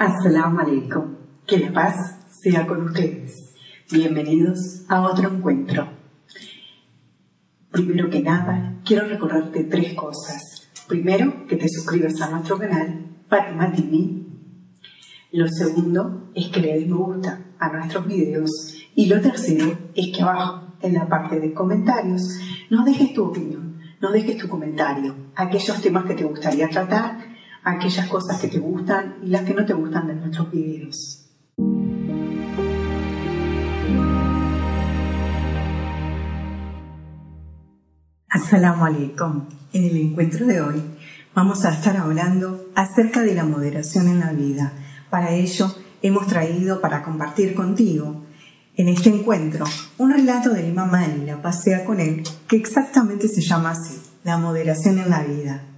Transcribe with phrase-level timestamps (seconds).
[0.00, 1.14] Assalamu alaikum.
[1.46, 1.94] Que la paz
[2.42, 3.52] sea con ustedes.
[3.92, 5.88] Bienvenidos a otro encuentro.
[7.70, 10.70] Primero que nada, quiero recordarte tres cosas.
[10.88, 14.22] Primero, que te suscribas a nuestro canal Fátima TV.
[15.32, 18.50] Lo segundo es que le des me gusta a nuestros videos.
[18.94, 22.22] Y lo tercero es que abajo, en la parte de comentarios,
[22.70, 27.29] nos dejes tu opinión, nos dejes tu comentario, aquellos temas que te gustaría tratar
[27.64, 31.26] aquellas cosas que te gustan y las que no te gustan de nuestros videos.
[38.28, 39.48] Assalamu alaikum.
[39.72, 40.82] En el encuentro de hoy
[41.34, 44.72] vamos a estar hablando acerca de la moderación en la vida.
[45.10, 48.24] Para ello hemos traído para compartir contigo
[48.76, 49.66] en este encuentro
[49.98, 54.38] un relato del imam Ali, la pasea con él, que exactamente se llama así, la
[54.38, 55.69] moderación en la vida.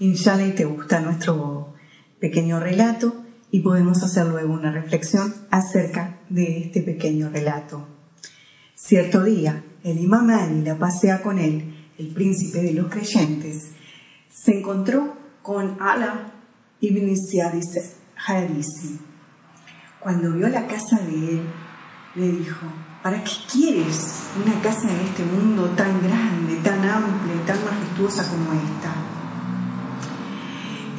[0.00, 1.74] Inshallah y te gusta nuestro
[2.20, 7.86] pequeño relato y podemos hacer luego una reflexión acerca de este pequeño relato.
[8.74, 13.72] Cierto día, el imam Ali la pasea con él, el príncipe de los creyentes,
[14.30, 16.32] se encontró con Ala
[16.80, 17.60] ibn Ziyad
[18.26, 18.98] Harisi.
[19.98, 21.42] Cuando vio la casa de él,
[22.14, 22.66] le dijo,
[23.02, 28.26] ¿para qué quieres una casa en este mundo tan grande, tan amplia y tan majestuosa
[28.30, 29.19] como esta?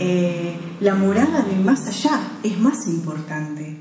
[0.04, 3.78] Eh, la morada del más allá es más importante.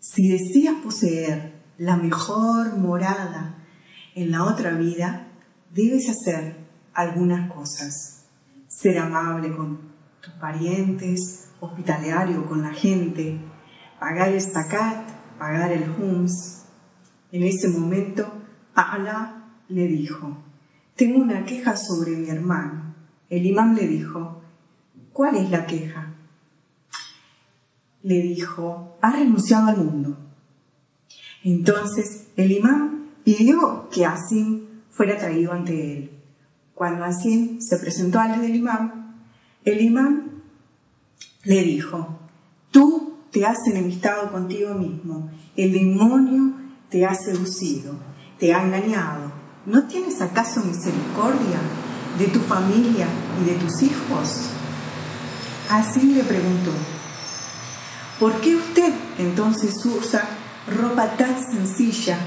[0.00, 3.54] Si deseas poseer la mejor morada
[4.16, 5.28] en la otra vida,
[5.72, 6.56] debes hacer
[6.92, 8.24] algunas cosas.
[8.66, 9.78] Ser amable con
[10.20, 13.38] tus parientes, hospitalario con la gente,
[14.00, 16.64] pagar el zakat, pagar el hums.
[17.30, 18.26] En ese momento,
[18.74, 20.36] Allah le dijo,
[20.96, 22.92] tengo una queja sobre mi hermano.
[23.30, 24.42] El imán le dijo,
[25.16, 26.12] ¿Cuál es la queja?
[28.02, 30.14] Le dijo, ha renunciado al mundo.
[31.42, 36.10] Entonces el imán pidió que Asim fuera traído ante él.
[36.74, 39.24] Cuando Asim se presentó al del imán,
[39.64, 40.42] el imán
[41.44, 42.18] le dijo,
[42.70, 46.56] tú te has enemistado contigo mismo, el demonio
[46.90, 47.94] te ha seducido,
[48.38, 49.32] te ha engañado.
[49.64, 51.58] ¿No tienes acaso misericordia
[52.18, 53.06] de tu familia
[53.40, 54.55] y de tus hijos?
[55.68, 56.70] Así le preguntó,
[58.20, 60.22] ¿por qué usted entonces usa
[60.68, 62.18] ropa tan sencilla,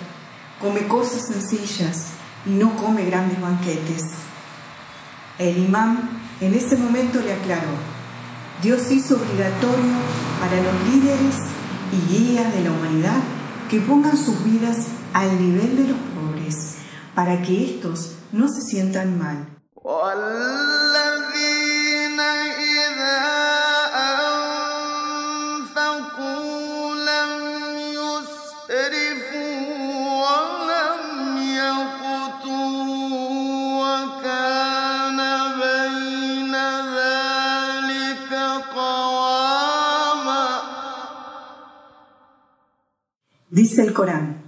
[0.62, 2.08] come cosas sencillas
[2.46, 4.04] y no come grandes banquetes?
[5.38, 6.10] El imán
[6.42, 7.78] en ese momento le aclaró,
[8.62, 9.96] Dios hizo obligatorio
[10.42, 11.36] para los líderes
[11.94, 13.20] y guías de la humanidad
[13.70, 16.76] que pongan sus vidas al nivel de los pobres,
[17.16, 19.48] para que estos no se sientan mal.
[43.52, 44.44] Dice el Corán,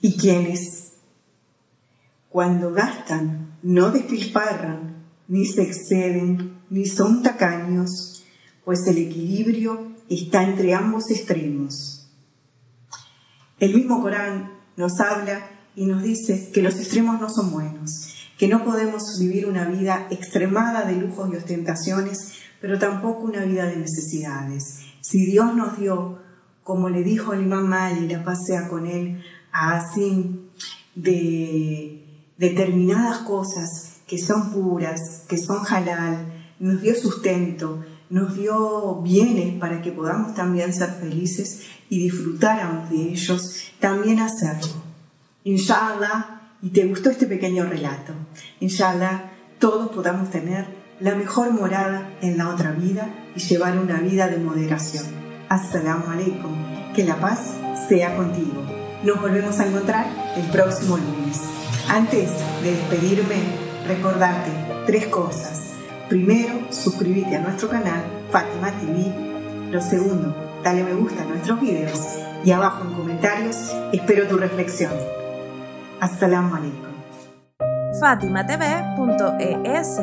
[0.00, 0.92] y quienes
[2.28, 8.24] cuando gastan no despilfarran, ni se exceden, ni son tacaños,
[8.64, 12.08] pues el equilibrio está entre ambos extremos.
[13.58, 18.48] El mismo Corán nos habla y nos dice que los extremos no son buenos, que
[18.48, 23.76] no podemos vivir una vida extremada de lujos y ostentaciones, pero tampoco una vida de
[23.76, 24.80] necesidades.
[25.00, 26.25] Si Dios nos dio
[26.66, 29.22] como le dijo el imán Mali, la pasea con él,
[29.52, 30.50] así
[30.96, 32.04] de
[32.36, 36.26] determinadas cosas que son puras, que son halal,
[36.58, 43.10] nos dio sustento, nos dio bienes para que podamos también ser felices y disfrutáramos de
[43.10, 44.82] ellos, también hacerlo.
[45.44, 48.12] Inshallah, y te gustó este pequeño relato,
[48.58, 49.30] inshallah,
[49.60, 50.66] todos podamos tener
[50.98, 55.25] la mejor morada en la otra vida y llevar una vida de moderación.
[55.48, 56.52] Assalamu alaikum.
[56.94, 57.54] Que la paz
[57.88, 58.62] sea contigo.
[59.04, 60.06] Nos volvemos a encontrar
[60.36, 61.40] el próximo lunes.
[61.88, 62.30] Antes
[62.62, 63.36] de despedirme,
[63.86, 64.50] recordarte
[64.86, 65.74] tres cosas.
[66.08, 69.12] Primero, suscríbete a nuestro canal Fátima TV.
[69.70, 70.34] Lo segundo,
[70.64, 72.18] dale me gusta a nuestros videos.
[72.44, 74.92] Y abajo en comentarios espero tu reflexión.
[76.00, 76.86] Assalamu alaikum.
[78.00, 80.00] FátimaTV.es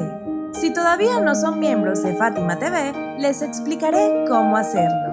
[0.53, 5.12] Si todavía no son miembros de Fátima TV, les explicaré cómo hacerlo.